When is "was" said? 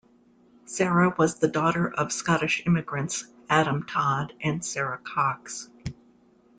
1.15-1.37